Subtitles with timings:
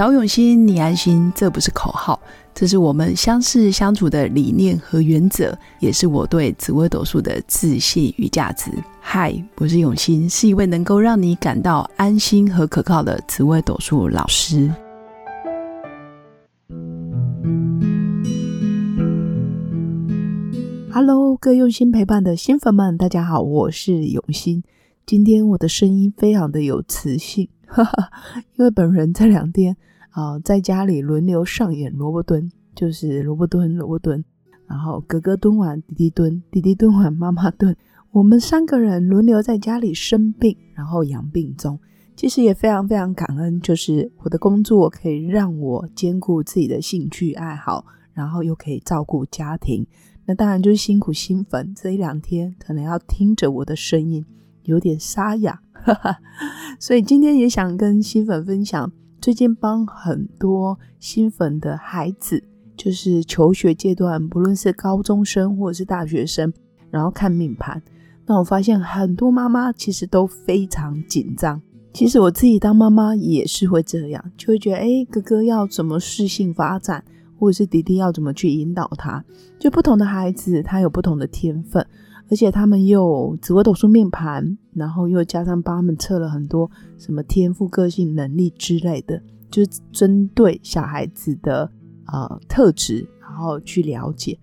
[0.00, 2.18] 找永新，你安心，这不是口号，
[2.54, 8.70] 这是我们相识相处的理念和原则，也是我对紫微斗数的自信与价值。
[8.98, 14.72] 嗨，我是永新，是一位能够让你感到安心和可靠的紫微斗数老师。
[20.90, 24.64] Hello，各用心陪伴的新粉们，大家好，我是永新。
[25.04, 28.10] 今天我的声音非常的有磁性，哈哈，
[28.56, 29.76] 因为本人这两天
[30.10, 34.24] 啊在家里轮流上演萝卜蹲，就是萝卜蹲萝卜蹲，
[34.66, 37.76] 然后哥哥蹲完弟弟蹲，弟弟蹲完妈妈蹲，
[38.12, 41.78] 我们三个人轮流在家里生病，然后养病中。
[42.16, 49.86] 其实也非常非常感恩，就是我的工作可以让我兼顾自己的兴趣爱好，然后又可以照顾家庭。
[50.26, 54.26] 那当然就是辛苦新粉这一两天，可能要听着我的声音
[54.64, 56.18] 有点沙哑，哈哈
[56.78, 62.42] 所以今天也想跟新粉分享，最近帮很多新粉的孩子，
[62.74, 66.50] 就是求学阶段，不论是高中生或者是大学生，
[66.90, 67.82] 然后看命盘，
[68.24, 71.60] 那我发现很多妈妈其实都非常紧张。
[71.92, 77.04] 其实我自己当妈妈也是会这样，就会觉得，哎，哥哥要怎么适性发展？
[77.38, 79.22] 或者是弟弟要怎么去引导他？
[79.58, 81.86] 就不同的孩子，他有不同的天分，
[82.30, 91.70] 而且他们又紫微斗数命盘，然后又加上帮他们测了很多什么天赋、个性、能力之类的，就是针对小孩子的
[92.06, 94.38] 呃特质，然后去了解。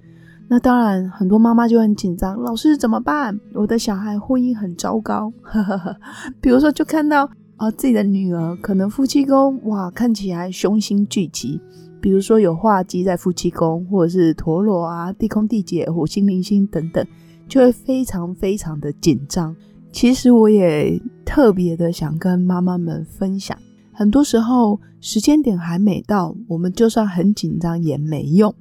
[0.50, 3.38] 那当然，很多妈妈就很紧张，老师怎么办？
[3.54, 5.96] 我的小孩婚姻很糟糕，呵呵呵
[6.42, 11.62] 比如说就看到啊自己的女儿可能夫妻宫哇看起来凶星聚集。
[12.00, 17.06] 比如说有化忌在夫妻宫，或者是陀螺啊、地空地劫、火星、零星等等，
[17.48, 19.56] 就会非常非常的紧张。
[19.92, 23.58] 其实我也特别的想跟妈妈们分享，
[23.92, 28.54] 很多时候时间点还没到，我们就算很紧张也没用，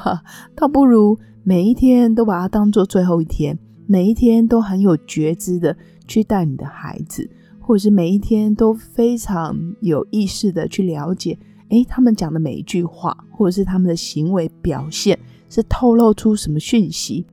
[0.54, 5.74] 倒不如每一天都把它当做最后一天，每一天都很有觉知的
[6.06, 11.38] 去带你的孩子，或者是每一天都非常有意识的去了解。
[11.70, 15.18] 诶，他们讲的每一句话，或者是他们的行为表现，
[15.48, 17.24] 是透露出什么讯息？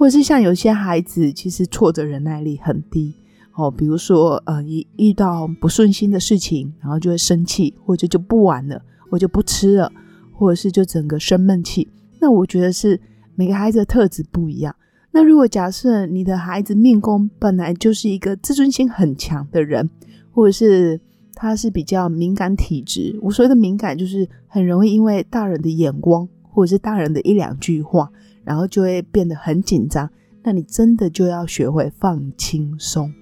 [0.00, 3.14] 或者是像有些孩子，其实挫折忍耐力很低
[3.52, 8.80] 哦，比如说，呃，一遇到不顺心的事情，然后就会生气，或者就不玩了，
[9.10, 9.92] 我就不吃了，
[10.32, 11.86] 或者是就整个生闷气。
[12.18, 12.98] 那我觉得是
[13.34, 14.74] 每个孩子的特质不一样。
[15.10, 19.90] 那如果假设你的孩子命宫本来就是一个自尊心很强的人，
[20.30, 20.98] 或者是
[21.34, 28.10] 他是比较敏感体质，我所谓的敏感就是很容易因为大人的眼光或者是大人的一两句话，
[28.50, 30.10] 然后就会变得很紧张。
[30.42, 33.14] 那你真的就要学会放轻松，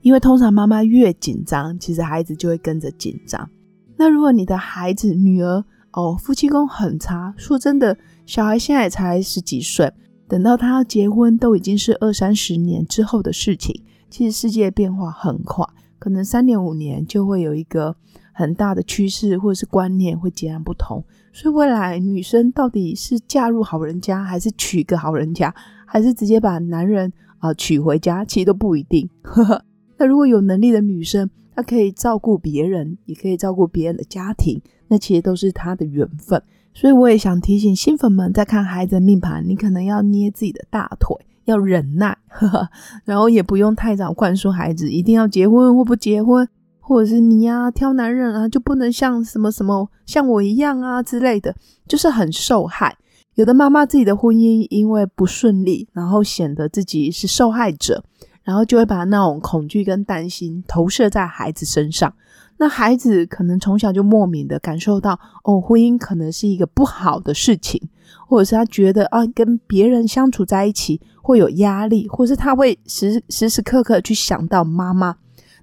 [0.00, 3.50] 因为通常妈妈越紧张，其实孩子就会跟着紧张。
[3.96, 9.92] 那如果你的孩子女儿哦夫妻宫很差，说真的，小孩现在才十几岁，
[10.28, 13.82] 等到他要结婚都已经是二三十年之后的事情。
[14.08, 15.66] 其实世界变化很快。
[15.98, 17.96] 可能三年五年就会有一个
[18.36, 21.02] 很大的趋势，或者是观念会截然不同。
[21.32, 25.54] 所以未来女生到底是嫁入好人家，还是娶个好人家，
[25.86, 29.08] 还是直接把男人啊娶回家，其实都不一定。
[29.22, 29.64] 呵 呵
[29.96, 36.42] 那如果有能力的女生，她可以照顾别人，也可以照顾别人的家庭，那其实都是她的缘分。
[36.74, 41.16] 所以我也想提醒新粉们，在看孩子的命盘，你可能要捏自己的大腿。
[41.46, 42.68] 要忍耐，呵 呵
[43.04, 46.48] 然后也不用太早灌输孩子一定要结婚或不结婚，
[46.86, 51.52] 或者是你呀挑男人啊就不能像什么什么像我一样啊之类的，
[51.88, 52.96] 就是很受害。
[53.34, 58.04] 有的妈妈自己的婚姻因为不顺利，然后显得自己是受害者，
[58.44, 62.14] 然后就会把那种恐惧跟担心投射在孩子身上。
[62.58, 67.88] 那孩子可能从小就莫名的感受到，哦，婚姻可能是一个不好的事情，
[68.28, 75.16] 或者是他觉得啊，跟别人相处在一起会有压力，或是他会时时时刻刻去想到妈妈，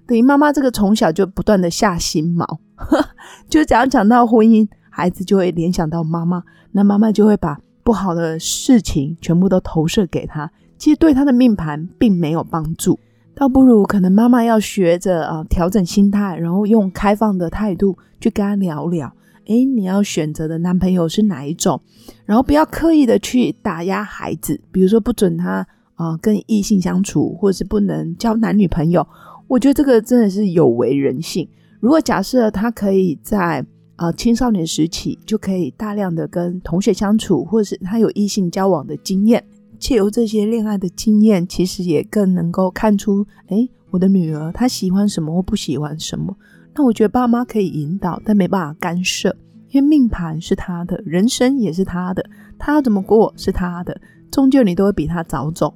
[0.06, 2.46] 等于妈妈这个从小就不断的下心锚，
[3.48, 6.42] 就只要讲到婚姻，孩子就会联想到妈妈，
[6.72, 12.98] 那妈妈就会把不好的事情全部都投射给他，其实对他的命盘并没有帮助。
[13.34, 19.12] 倒不如可能妈妈要学着啊调整心态，然后用开放的态度去跟他聊聊。
[19.46, 21.80] 诶，你要选择的男朋友是哪一种？
[22.24, 25.66] 然后不要刻意的去打压孩子，比如说不准他
[25.96, 29.06] 啊跟异性相处，或者是不能交男女朋友。
[29.46, 31.48] 我觉得这个真的是有违人性。
[31.80, 33.64] 如果假设他可以在
[33.96, 39.44] 啊青少年时期就可以大量的跟同学相处，或是他有异性交往的经验。
[39.78, 46.34] 借由这些恋爱的经验，其实也更能够看出，哎，我的女儿她喜欢什么或不喜欢什么。
[46.74, 49.36] 那我觉得爸妈可以引导，但没办法干涉，
[49.70, 52.24] 因为命盘是他的，人生也是他的，
[52.58, 54.00] 他要怎么过是他的，
[54.34, 55.72] 终究你都会比他早走。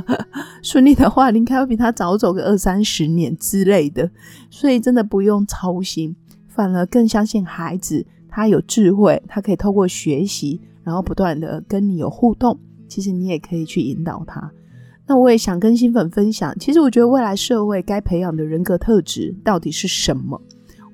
[0.62, 4.10] 顺利的话，你应该会比他早走个二三十年之类的，
[4.50, 6.14] 所以真的不用操心，
[6.46, 12.58] 反而更相信孩子，他有智慧，他可以透过学习，然后不断的跟你有互动。
[12.86, 14.52] 其实你也可以去引导他。
[15.06, 20.38] 那我也想跟新粉分享，其实我觉得未来社会该培养的人格特质到底是什么？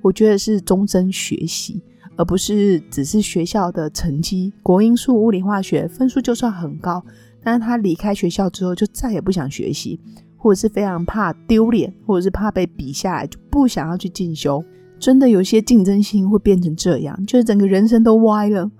[0.02, 1.82] 我觉得是终身学习，
[2.16, 7.02] 而不是只是学校的成绩，国英数、物理、化学分数就算很高，
[7.42, 9.98] 但是他离开学校之后就再也不想学习，
[10.36, 14.62] 或者是非常怕丢脸，或者是怕被比下来，就不想要去进修。
[14.98, 18.70] 真的有些竞争心会变成这样，就是整个人生都歪了，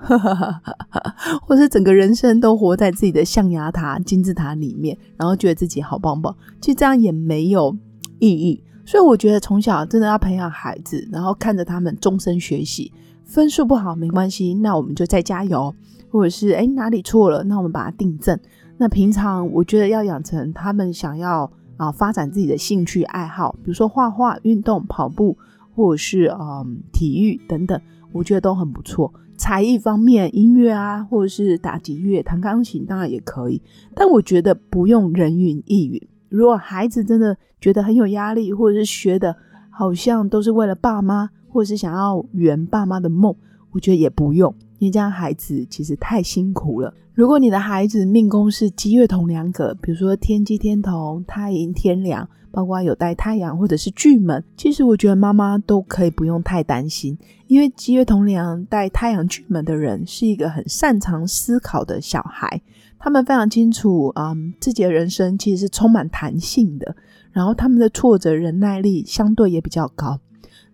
[1.42, 6.32] 或是整个人生都活在自己的象牙塔、金字塔里面，然后觉得自己好棒棒。
[6.60, 7.76] 其实这样也没有
[8.20, 8.62] 意义。
[8.84, 12.92] 所以我觉得从小真的要培养孩子，然后看着他们终身学习。
[13.32, 15.74] 分数不好没关系，那我们就再加油，
[16.10, 18.38] 或者是哎哪里错了，那我们把它订正。
[18.76, 25.36] 那平常我觉得要养成他们想要啊发展自己的兴趣爱好，比如说画画、运动、跑步。
[25.74, 27.80] 或者是嗯体育等等，
[28.12, 29.10] 我觉得都很不错。
[29.38, 33.58] 才艺方面，音乐啊，或者是打击乐、弹钢琴，当然也可以。
[33.94, 35.98] 但我觉得不用人云亦云。
[36.28, 39.34] 如果孩子真的觉得很有压力，或者是学的
[39.70, 43.34] 好像都是为了爸妈，或者是想要圆爸妈的梦，
[43.70, 44.52] 我觉得也不用。
[44.78, 46.92] 因为这样孩子其实太辛苦了。
[47.14, 52.28] 如果你的孩子命宫是积月同梁格，比如说天机天同、太阴天梁。
[52.54, 57.16] 包括有带太阳或者是巨门，其实我觉得妈妈都可以不用太担心，
[57.46, 62.60] 因为积月同梁带太阳巨门的人是一个很擅长思考的小孩，
[62.98, 66.94] 他们非常清楚，嗯，自己的人生其实是充满弹性的，
[67.30, 70.20] 然后他们的挫折忍耐力相对也比较高。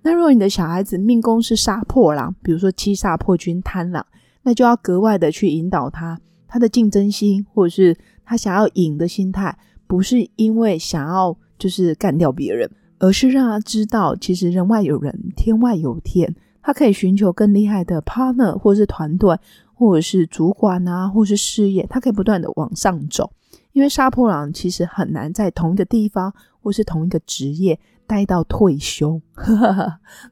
[0.02, 4.06] 那如果你的小孩子命宫是杀破狼，比如说七煞破军贪狼，
[4.42, 11.36] 那就要格外的去引导他，他的竞争心或者是他想要赢的心态，不是因为想要。
[11.58, 16.32] 就是干掉别人，而是让他知道，其实人外有人，天外有天。
[16.62, 19.36] 他可以寻求更厉害的 partner，或是团队，
[19.74, 23.32] 或者是主管啊，或是事业，他可以不断的往上走。
[23.72, 29.22] 因为杀破狼其实很难在同一个地方或是同一个职业待到退休，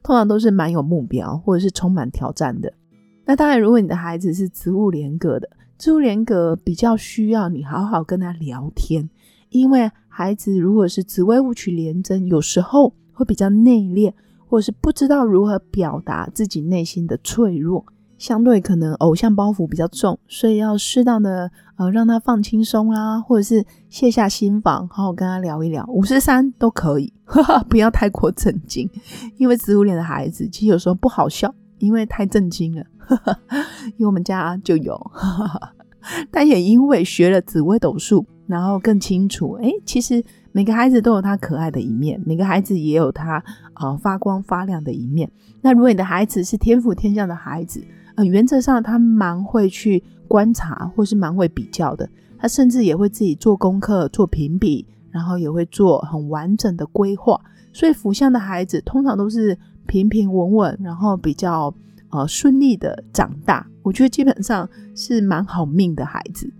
[0.03, 2.73] 通常都是蛮有目标或者是充满挑战的。
[3.23, 9.09] 那当然，如果你的孩子是植物连格的，植物连格比较需要你好好跟他聊天，
[9.51, 9.89] 因为。
[10.09, 14.11] 孩子如果是紫微物取连针，有时候会比较内敛，
[14.47, 17.85] 或者是不知道如何表达自己内心的脆弱，
[18.17, 27.13] 相对可能偶像包袱比较重，所以要适当的呃让他放轻松啦，或者是卸下心防，好好跟他聊一聊，五十三都可以，
[27.69, 28.89] 不要太过震惊，
[29.37, 32.83] 因为植物脸的孩子其实有时候不好笑，因为太震惊了，
[33.97, 34.99] 因为我们家就有，
[36.31, 38.25] 但也因为学了紫微斗数。
[38.47, 40.23] 然后更清楚，哎，其实
[40.53, 43.43] 每个孩子都有他可爱的一面，每个孩子也有他
[43.73, 45.29] 呃发光发亮的一面。
[45.59, 47.83] 那如果你的孩子是天赋天降的孩子，
[48.17, 52.09] 呃，原则上他蛮会去观察，或是蛮会比较的。
[52.39, 57.39] 他甚至也会自己做功课、做评比，然后也会做很完整的规划。
[57.71, 61.73] 所以福相的孩子通常都是平平稳稳，然后比较
[62.09, 63.65] 呃顺利的长大。
[63.83, 66.51] 我觉得基本上是蛮好命的孩子。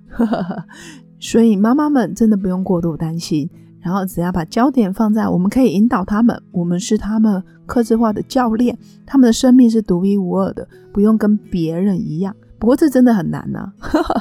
[1.19, 3.49] 所以妈妈们真的不用过度担心，
[3.81, 12.35] 然后只要把焦点放在我们可以引导他们，我们是他们克制化的教练，他们的生命是独一无二的，不用跟别人一样。
[12.59, 13.71] 不过这真的很难呐，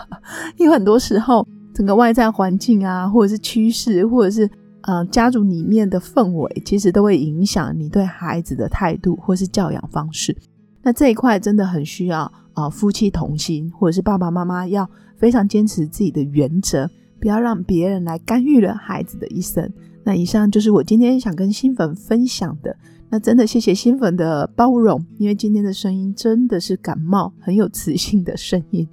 [0.59, 4.49] 因为很多时候整个外在环境啊，或者是趋势，或者是
[4.83, 10.37] 呃家族里面的氛围，其实都会影响你对孩子的态度或是教养方式。
[10.83, 14.89] 那这一块真的很需要啊夫妻同心，或者是爸爸妈妈要。
[15.19, 16.87] 非常坚持自己的原则，
[17.21, 19.73] 不要让别人来干预了孩子的一生。
[20.05, 22.77] 那以上就是我今天想跟新粉分享的。
[23.09, 28.87] 那真的谢谢新粉的包容，因为今天的声音真的是感冒，很有磁性的声音。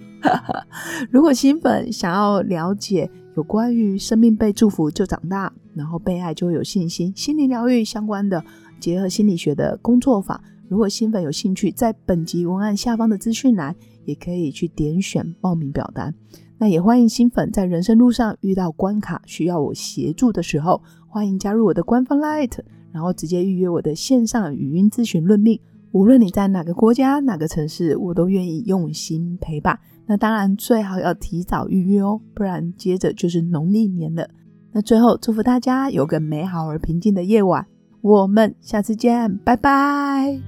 [1.09, 8.43] 如果新粉想要了解有关于生命被祝福就长大，然后被爱就会有信心，心理疗愈相关的
[8.79, 10.39] 结合心理学的工作坊，
[10.69, 13.75] 如果新粉有兴趣，在本集文案下方的资讯栏。
[14.05, 16.13] 也可以去点选报名表单。
[16.57, 22.59] 那也欢迎新粉在人生路上遇到关卡需要我协助的时候，欢迎加入我的官方 Light，
[22.91, 25.59] 然后直接预约我的线上语音咨询论命。
[25.91, 29.77] 无论你在哪个国家、哪个城市，我都愿意用心陪伴。
[30.05, 34.27] 那当然最好要提早预约哦，不然接着就是农历年了。
[34.71, 37.67] 那最后祝福大家有个美好而平静的夜晚。
[38.01, 40.39] 我们下次见，拜拜。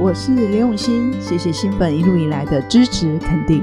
[0.00, 3.62] 我是刘永新，谢谢新粉一路以来的支持肯定。